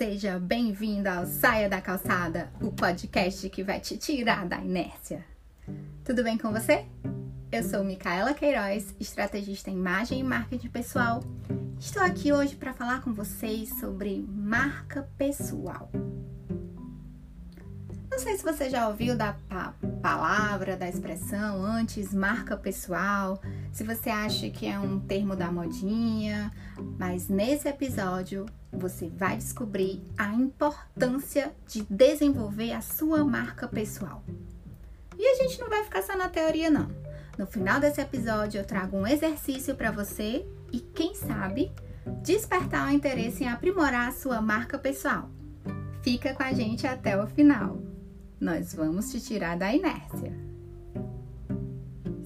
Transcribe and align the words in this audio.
Seja 0.00 0.38
bem-vindo 0.38 1.10
ao 1.10 1.26
Saia 1.26 1.68
da 1.68 1.78
Calçada, 1.78 2.50
o 2.58 2.72
podcast 2.72 3.46
que 3.50 3.62
vai 3.62 3.78
te 3.80 3.98
tirar 3.98 4.46
da 4.46 4.56
inércia. 4.56 5.22
Tudo 6.02 6.24
bem 6.24 6.38
com 6.38 6.50
você? 6.50 6.86
Eu 7.52 7.62
sou 7.62 7.84
Micaela 7.84 8.32
Queiroz, 8.32 8.94
estrategista 8.98 9.68
em 9.68 9.74
imagem 9.74 10.20
e 10.20 10.22
marketing 10.22 10.70
pessoal. 10.70 11.22
Estou 11.78 12.02
aqui 12.02 12.32
hoje 12.32 12.56
para 12.56 12.72
falar 12.72 13.02
com 13.02 13.12
vocês 13.12 13.78
sobre 13.78 14.26
marca 14.26 15.06
pessoal. 15.18 15.90
Não 18.10 18.18
sei 18.18 18.38
se 18.38 18.42
você 18.42 18.70
já 18.70 18.88
ouviu 18.88 19.14
da 19.14 19.36
palavra, 20.00 20.78
da 20.78 20.88
expressão 20.88 21.62
antes 21.62 22.14
marca 22.14 22.56
pessoal, 22.56 23.38
se 23.70 23.84
você 23.84 24.08
acha 24.08 24.48
que 24.48 24.66
é 24.66 24.78
um 24.78 24.98
termo 24.98 25.36
da 25.36 25.52
modinha, 25.52 26.50
mas 26.98 27.28
nesse 27.28 27.68
episódio 27.68 28.46
você 28.72 29.08
vai 29.08 29.36
descobrir 29.36 30.02
a 30.16 30.32
importância 30.34 31.52
de 31.66 31.82
desenvolver 31.90 32.72
a 32.72 32.80
sua 32.80 33.24
marca 33.24 33.66
pessoal. 33.66 34.22
E 35.18 35.26
a 35.26 35.34
gente 35.34 35.60
não 35.60 35.68
vai 35.68 35.84
ficar 35.84 36.02
só 36.02 36.16
na 36.16 36.28
teoria 36.28 36.70
não. 36.70 36.88
No 37.38 37.46
final 37.46 37.80
desse 37.80 38.00
episódio 38.00 38.60
eu 38.60 38.64
trago 38.64 38.96
um 38.96 39.06
exercício 39.06 39.74
para 39.74 39.90
você 39.90 40.46
e 40.72 40.80
quem 40.80 41.14
sabe 41.14 41.72
despertar 42.22 42.88
o 42.88 42.92
interesse 42.92 43.44
em 43.44 43.48
aprimorar 43.48 44.08
a 44.08 44.12
sua 44.12 44.40
marca 44.40 44.78
pessoal. 44.78 45.30
Fica 46.02 46.34
com 46.34 46.42
a 46.42 46.52
gente 46.52 46.86
até 46.86 47.22
o 47.22 47.26
final 47.26 47.90
nós 48.40 48.72
vamos 48.72 49.10
te 49.10 49.20
tirar 49.20 49.56
da 49.58 49.72
inércia. 49.72 50.32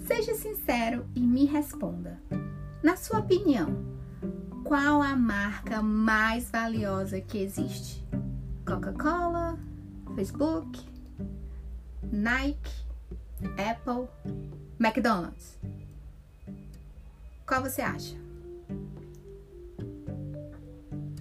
Seja 0.06 0.34
sincero 0.34 1.06
e 1.14 1.20
me 1.20 1.44
responda. 1.44 2.20
Na 2.82 2.94
sua 2.94 3.18
opinião, 3.18 3.93
qual 4.64 5.02
a 5.02 5.14
marca 5.14 5.82
mais 5.82 6.50
valiosa 6.50 7.20
que 7.20 7.38
existe? 7.38 8.02
Coca-Cola, 8.66 9.58
Facebook, 10.16 10.80
Nike, 12.10 12.72
Apple, 13.58 14.08
McDonald's? 14.80 15.60
Qual 17.46 17.62
você 17.62 17.82
acha? 17.82 18.16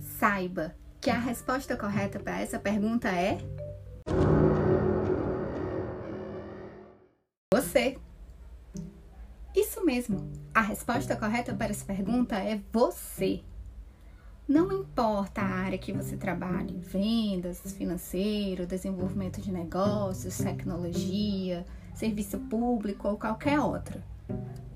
Saiba 0.02 0.73
que 1.02 1.09
a 1.09 1.19
resposta 1.19 1.75
correta 1.75 2.17
para 2.19 2.39
essa 2.39 2.58
pergunta 2.58 3.09
é 3.09 3.38
Você. 7.53 7.97
Mesmo. 9.94 10.27
A 10.55 10.61
resposta 10.61 11.16
correta 11.16 11.53
para 11.53 11.69
essa 11.69 11.86
pergunta 11.86 12.36
é 12.38 12.59
você. 12.72 13.41
Não 14.47 14.72
importa 14.72 15.39
a 15.39 15.45
área 15.45 15.77
que 15.77 15.94
você 15.94 16.17
trabalhe, 16.17 16.80
vendas, 16.80 17.59
financeiro, 17.77 18.66
desenvolvimento 18.66 19.39
de 19.39 19.52
negócios, 19.52 20.36
tecnologia, 20.39 21.64
serviço 21.94 22.39
público 22.39 23.08
ou 23.08 23.17
qualquer 23.17 23.59
outra. 23.59 24.03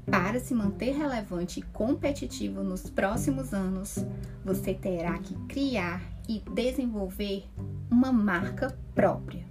Para 0.06 0.40
se 0.40 0.54
manter 0.54 0.96
relevante 0.96 1.62
e 1.62 1.64
competitivo 1.64 2.64
nos 2.64 2.88
próximos 2.88 3.56
anos, 3.56 4.06
você 4.46 4.76
terá 4.76 5.18
que 5.18 5.34
criar 5.48 6.00
e 6.30 6.44
desenvolver 6.52 7.44
uma 7.90 8.14
marca 8.14 8.78
própria. 8.94 9.48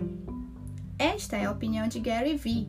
Esta 0.97 1.37
é 1.37 1.47
a 1.47 1.51
opinião 1.51 1.89
de 1.89 1.99
Gary 1.99 2.37
Vee, 2.37 2.69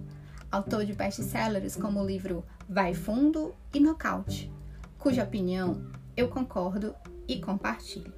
autor 0.51 0.85
de 0.85 0.93
best-sellers 0.93 1.75
como 1.75 2.01
o 2.01 2.05
livro 2.05 2.43
Vai 2.69 2.93
Fundo 2.93 3.53
e 3.73 3.79
Nocaute, 3.79 4.51
cuja 4.97 5.23
opinião 5.23 5.81
eu 6.15 6.27
concordo 6.29 6.95
e 7.27 7.39
compartilho. 7.39 8.13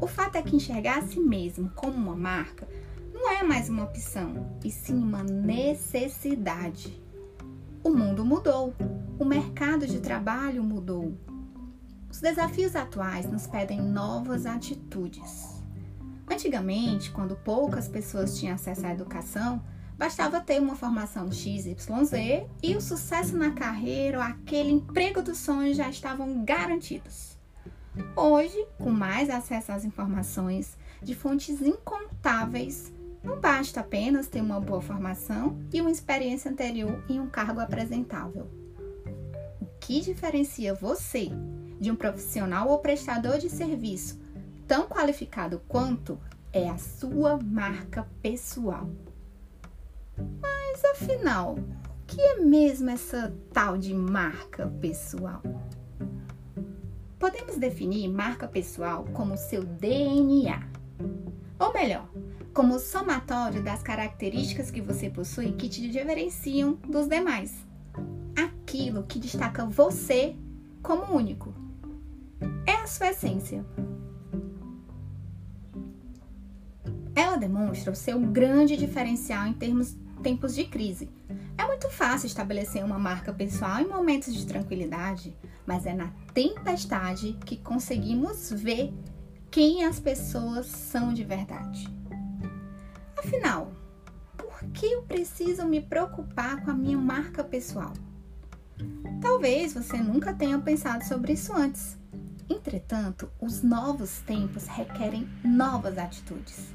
O 0.00 0.06
fato 0.06 0.36
é 0.36 0.42
que 0.42 0.56
enxergar 0.56 0.98
a 0.98 1.02
si 1.02 1.20
mesmo 1.20 1.70
como 1.70 1.96
uma 1.96 2.16
marca 2.16 2.68
não 3.12 3.30
é 3.30 3.42
mais 3.42 3.68
uma 3.68 3.84
opção, 3.84 4.50
e 4.64 4.70
sim 4.70 4.96
uma 4.96 5.22
necessidade. 5.22 7.00
O 7.84 7.90
mundo 7.90 8.24
mudou, 8.24 8.74
o 9.18 9.24
mercado 9.24 9.86
de 9.86 10.00
trabalho 10.00 10.64
mudou. 10.64 11.16
Os 12.10 12.20
desafios 12.20 12.74
atuais 12.74 13.30
nos 13.30 13.46
pedem 13.46 13.80
novas 13.80 14.44
atitudes. 14.44 15.62
Antigamente, 16.28 17.10
quando 17.10 17.36
poucas 17.36 17.88
pessoas 17.88 18.38
tinham 18.38 18.54
acesso 18.54 18.86
à 18.86 18.92
educação, 18.92 19.62
Bastava 19.96 20.40
ter 20.40 20.60
uma 20.60 20.74
formação 20.74 21.30
XYZ 21.30 21.76
e 22.62 22.74
o 22.74 22.80
sucesso 22.80 23.36
na 23.36 23.52
carreira 23.52 24.18
ou 24.18 24.24
aquele 24.24 24.70
emprego 24.70 25.22
dos 25.22 25.38
sonhos 25.38 25.76
já 25.76 25.88
estavam 25.88 26.44
garantidos. 26.44 27.38
Hoje, 28.16 28.66
com 28.78 28.90
mais 28.90 29.28
acesso 29.28 29.70
às 29.70 29.84
informações 29.84 30.76
de 31.02 31.14
fontes 31.14 31.60
incontáveis, 31.60 32.92
não 33.22 33.38
basta 33.38 33.80
apenas 33.80 34.26
ter 34.26 34.40
uma 34.40 34.58
boa 34.58 34.80
formação 34.80 35.58
e 35.72 35.80
uma 35.80 35.90
experiência 35.90 36.50
anterior 36.50 37.04
em 37.08 37.20
um 37.20 37.28
cargo 37.28 37.60
apresentável. 37.60 38.50
O 39.60 39.66
que 39.78 40.00
diferencia 40.00 40.74
você 40.74 41.30
de 41.78 41.90
um 41.90 41.96
profissional 41.96 42.68
ou 42.68 42.78
prestador 42.78 43.38
de 43.38 43.50
serviço 43.50 44.20
tão 44.66 44.86
qualificado 44.88 45.60
quanto 45.68 46.18
é 46.52 46.68
a 46.68 46.78
sua 46.78 47.38
marca 47.38 48.08
pessoal. 48.22 48.88
Mas 50.40 50.84
afinal, 50.84 51.54
o 51.54 52.06
que 52.06 52.20
é 52.20 52.36
mesmo 52.40 52.90
essa 52.90 53.34
tal 53.52 53.78
de 53.78 53.94
marca 53.94 54.66
pessoal? 54.80 55.42
Podemos 57.18 57.56
definir 57.56 58.08
marca 58.08 58.48
pessoal 58.48 59.04
como 59.12 59.36
seu 59.36 59.64
DNA. 59.64 60.68
Ou 61.58 61.72
melhor, 61.72 62.08
como 62.52 62.74
o 62.74 62.78
somatório 62.80 63.62
das 63.62 63.82
características 63.82 64.70
que 64.70 64.80
você 64.80 65.08
possui 65.08 65.52
que 65.52 65.68
te 65.68 65.88
diferenciam 65.88 66.74
dos 66.88 67.06
demais. 67.06 67.54
Aquilo 68.36 69.04
que 69.04 69.18
destaca 69.18 69.64
você 69.64 70.36
como 70.82 71.14
único. 71.14 71.54
É 72.66 72.72
a 72.72 72.86
sua 72.86 73.10
essência. 73.10 73.64
Ela 77.14 77.36
demonstra 77.36 77.92
o 77.92 77.96
seu 77.96 78.18
grande 78.18 78.76
diferencial 78.76 79.46
em 79.46 79.52
termos 79.52 79.96
tempos 80.22 80.54
de 80.54 80.64
crise. 80.64 81.10
É 81.58 81.66
muito 81.66 81.90
fácil 81.90 82.26
estabelecer 82.26 82.84
uma 82.84 82.98
marca 82.98 83.32
pessoal 83.32 83.80
em 83.80 83.88
momentos 83.88 84.32
de 84.32 84.46
tranquilidade, 84.46 85.36
mas 85.66 85.84
é 85.84 85.92
na 85.92 86.08
tempestade 86.32 87.36
que 87.44 87.56
conseguimos 87.56 88.50
ver 88.50 88.94
quem 89.50 89.84
as 89.84 90.00
pessoas 90.00 90.66
são 90.66 91.12
de 91.12 91.24
verdade. 91.24 91.86
Afinal, 93.18 93.72
por 94.36 94.64
que 94.70 94.86
eu 94.86 95.02
preciso 95.02 95.66
me 95.66 95.80
preocupar 95.80 96.64
com 96.64 96.70
a 96.70 96.74
minha 96.74 96.96
marca 96.96 97.44
pessoal? 97.44 97.92
Talvez 99.20 99.74
você 99.74 99.98
nunca 99.98 100.32
tenha 100.32 100.58
pensado 100.58 101.04
sobre 101.04 101.34
isso 101.34 101.52
antes. 101.52 101.98
Entretanto, 102.48 103.30
os 103.40 103.62
novos 103.62 104.20
tempos 104.20 104.66
requerem 104.66 105.28
novas 105.44 105.98
atitudes. 105.98 106.74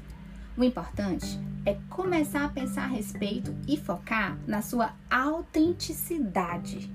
O 0.58 0.64
importante 0.64 1.38
é 1.64 1.78
começar 1.88 2.44
a 2.44 2.48
pensar 2.48 2.82
a 2.82 2.88
respeito 2.88 3.54
e 3.68 3.76
focar 3.76 4.36
na 4.44 4.60
sua 4.60 4.92
autenticidade. 5.08 6.92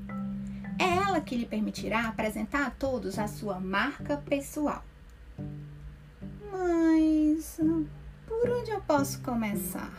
É 0.78 0.98
ela 0.98 1.22
que 1.22 1.38
lhe 1.38 1.46
permitirá 1.46 2.10
apresentar 2.10 2.68
a 2.68 2.72
todos 2.72 3.18
a 3.18 3.26
sua 3.26 3.62
marca 3.62 4.18
pessoal. 4.18 4.84
Mas 6.52 7.58
por 8.28 8.50
onde 8.50 8.70
eu 8.70 8.82
posso 8.82 9.22
começar? 9.22 9.94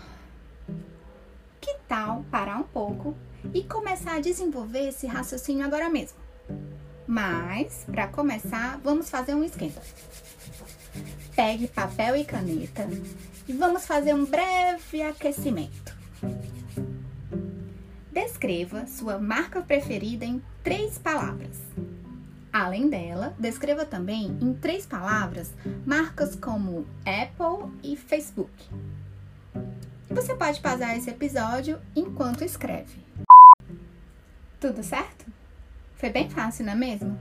Que 1.58 1.74
tal 1.88 2.22
parar 2.30 2.58
um 2.58 2.64
pouco 2.64 3.16
e 3.54 3.64
começar 3.64 4.16
a 4.16 4.20
desenvolver 4.20 4.88
esse 4.88 5.06
raciocínio 5.06 5.64
agora 5.64 5.88
mesmo? 5.88 6.18
Mas, 7.06 7.86
para 7.86 8.08
começar, 8.08 8.78
vamos 8.84 9.08
fazer 9.08 9.34
um 9.34 9.42
esquema. 9.42 9.80
Pegue 11.34 11.66
papel 11.66 12.16
e 12.16 12.24
caneta 12.26 12.86
e 13.46 13.52
vamos 13.52 13.86
fazer 13.86 14.14
um 14.14 14.24
breve 14.24 15.02
aquecimento. 15.02 15.94
Descreva 18.10 18.86
sua 18.86 19.18
marca 19.18 19.60
preferida 19.60 20.24
em 20.24 20.42
três 20.62 20.98
palavras. 20.98 21.58
Além 22.52 22.88
dela, 22.88 23.34
descreva 23.38 23.84
também 23.84 24.38
em 24.40 24.54
três 24.54 24.86
palavras 24.86 25.52
marcas 25.84 26.36
como 26.36 26.86
Apple 27.04 27.72
e 27.82 27.96
Facebook. 27.96 28.52
Você 30.08 30.34
pode 30.36 30.60
pausar 30.60 30.96
esse 30.96 31.10
episódio 31.10 31.80
enquanto 31.96 32.44
escreve. 32.44 33.04
Tudo 34.60 34.82
certo? 34.84 35.26
Foi 35.96 36.10
bem 36.10 36.30
fácil, 36.30 36.64
não 36.64 36.72
é 36.72 36.76
mesmo? 36.76 37.18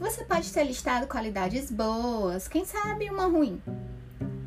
Você 0.00 0.24
pode 0.24 0.52
ter 0.52 0.64
listado 0.64 1.06
qualidades 1.06 1.70
boas, 1.70 2.48
quem 2.48 2.64
sabe 2.64 3.08
uma 3.08 3.26
ruim. 3.26 3.62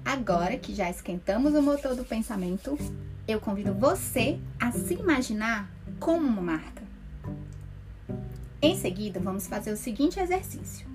Agora 0.07 0.57
que 0.57 0.73
já 0.73 0.89
esquentamos 0.89 1.53
o 1.53 1.61
motor 1.61 1.93
do 1.93 2.05
pensamento, 2.05 2.77
eu 3.27 3.41
convido 3.41 3.73
você 3.73 4.39
a 4.57 4.71
se 4.71 4.93
imaginar 4.93 5.69
como 5.99 6.25
uma 6.25 6.41
marca. 6.41 6.81
Em 8.61 8.77
seguida, 8.77 9.19
vamos 9.19 9.47
fazer 9.47 9.69
o 9.69 9.75
seguinte 9.75 10.17
exercício. 10.17 10.87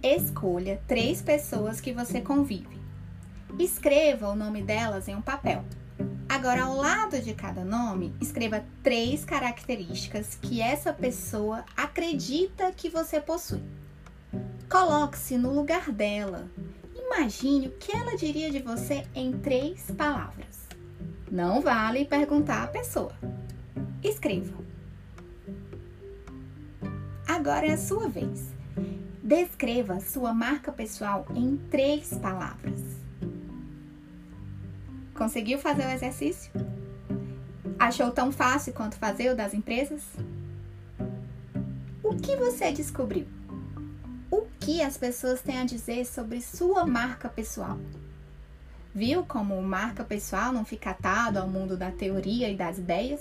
Escolha 0.00 0.80
três 0.86 1.20
pessoas 1.20 1.80
que 1.80 1.92
você 1.92 2.20
convive. 2.20 2.78
Escreva 3.58 4.28
o 4.28 4.36
nome 4.36 4.62
delas 4.62 5.08
em 5.08 5.16
um 5.16 5.20
papel. 5.20 5.64
Agora, 6.28 6.62
ao 6.62 6.76
lado 6.76 7.20
de 7.20 7.34
cada 7.34 7.64
nome, 7.64 8.14
escreva 8.20 8.64
três 8.84 9.24
características 9.24 10.38
que 10.40 10.62
essa 10.62 10.92
pessoa 10.92 11.64
acredita 11.76 12.70
que 12.70 12.88
você 12.88 13.20
possui. 13.20 13.64
Coloque-se 14.70 15.36
no 15.36 15.52
lugar 15.52 15.90
dela. 15.90 16.48
Imagine 17.06 17.68
o 17.68 17.72
que 17.72 17.94
ela 17.94 18.16
diria 18.16 18.50
de 18.50 18.60
você 18.60 19.06
em 19.14 19.32
três 19.32 19.90
palavras. 19.90 20.66
Não 21.30 21.60
vale 21.60 22.04
perguntar 22.04 22.64
à 22.64 22.66
pessoa. 22.66 23.12
Escreva. 24.02 24.54
Agora 27.26 27.66
é 27.66 27.72
a 27.72 27.78
sua 27.78 28.08
vez. 28.08 28.52
Descreva 29.22 30.00
sua 30.00 30.32
marca 30.32 30.72
pessoal 30.72 31.26
em 31.34 31.56
três 31.70 32.16
palavras. 32.18 32.80
Conseguiu 35.14 35.58
fazer 35.58 35.86
o 35.86 35.90
exercício? 35.90 36.50
Achou 37.78 38.10
tão 38.10 38.32
fácil 38.32 38.72
quanto 38.72 38.96
fazer 38.96 39.30
o 39.30 39.36
das 39.36 39.54
empresas? 39.54 40.02
O 42.02 42.16
que 42.16 42.36
você 42.36 42.72
descobriu? 42.72 43.26
Que 44.64 44.80
as 44.80 44.96
pessoas 44.96 45.42
têm 45.42 45.58
a 45.58 45.66
dizer 45.66 46.06
sobre 46.06 46.40
sua 46.40 46.86
marca 46.86 47.28
pessoal? 47.28 47.78
Viu 48.94 49.22
como 49.22 49.60
marca 49.60 50.02
pessoal 50.02 50.54
não 50.54 50.64
fica 50.64 50.88
atado 50.88 51.38
ao 51.38 51.46
mundo 51.46 51.76
da 51.76 51.90
teoria 51.90 52.48
e 52.48 52.56
das 52.56 52.78
ideias? 52.78 53.20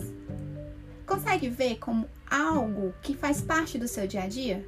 Consegue 1.05 1.49
ver 1.49 1.79
como 1.79 2.07
algo 2.31 2.93
que 3.01 3.13
faz 3.13 3.41
parte 3.41 3.77
do 3.77 3.89
seu 3.89 4.07
dia 4.07 4.23
a 4.23 4.27
dia? 4.27 4.65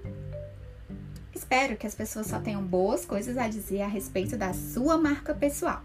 Espero 1.34 1.78
que 1.78 1.88
as 1.88 1.96
pessoas 1.96 2.28
só 2.28 2.42
tenham 2.42 2.62
boas 2.62 3.06
coisas 3.06 3.38
a 3.38 3.48
dizer 3.48 3.82
a 3.82 3.88
respeito 3.88 4.36
da 4.36 4.52
sua 4.52 4.98
marca 4.98 5.34
pessoal. 5.34 5.82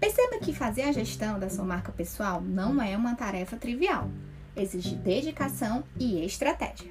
Perceba 0.00 0.38
que 0.38 0.54
fazer 0.54 0.84
a 0.84 0.92
gestão 0.92 1.38
da 1.38 1.50
sua 1.50 1.66
marca 1.66 1.92
pessoal 1.92 2.40
não 2.40 2.80
é 2.80 2.96
uma 2.96 3.14
tarefa 3.14 3.58
trivial. 3.58 4.08
Exige 4.56 4.94
dedicação 4.94 5.84
e 5.98 6.24
estratégia. 6.24 6.90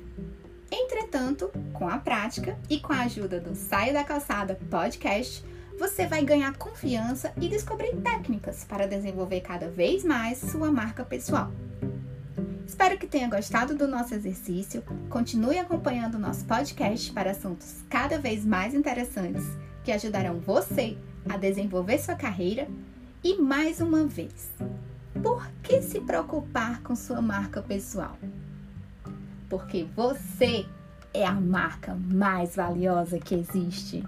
Entretanto, 1.40 1.52
com 1.72 1.88
a 1.88 1.98
prática 1.98 2.58
e 2.70 2.80
com 2.80 2.92
a 2.92 3.02
ajuda 3.02 3.40
do 3.40 3.56
Saio 3.56 3.94
da 3.94 4.04
Calçada 4.04 4.60
podcast, 4.70 5.46
você 5.80 6.06
vai 6.06 6.24
ganhar 6.26 6.58
confiança 6.58 7.32
e 7.40 7.48
descobrir 7.48 7.96
técnicas 8.02 8.66
para 8.66 8.86
desenvolver 8.86 9.40
cada 9.40 9.70
vez 9.70 10.04
mais 10.04 10.38
sua 10.38 10.70
marca 10.70 11.06
pessoal. 11.06 11.50
Espero 12.68 12.98
que 12.98 13.08
tenha 13.08 13.30
gostado 13.30 13.74
do 13.74 13.88
nosso 13.88 14.14
exercício. 14.14 14.84
Continue 15.10 15.58
acompanhando 15.58 16.16
o 16.16 16.20
nosso 16.20 16.44
podcast 16.44 17.12
para 17.14 17.32
assuntos 17.32 17.84
cada 17.90 18.20
vez 18.20 18.46
mais 18.46 18.74
interessantes 18.74 19.46
que 19.84 19.94
ajudarão 19.94 20.40
você 20.40 20.98
a 21.28 21.38
desenvolver 21.38 22.00
sua 22.00 22.16
carreira 22.16 22.68
e 23.24 23.42
mais 23.42 23.80
uma 23.80 24.06
vez, 24.06 24.52
por 25.24 25.50
que 25.64 25.82
se 25.82 26.02
preocupar 26.02 26.82
com 26.82 26.96
sua 26.96 27.22
marca 27.22 27.62
pessoal? 27.62 28.18
Porque 29.50 29.88
você 29.96 30.66
é 31.14 31.26
a 31.26 31.34
marca 31.34 31.98
mais 32.12 32.56
valiosa 32.56 33.20
que 33.20 33.36
existe. 33.36 34.04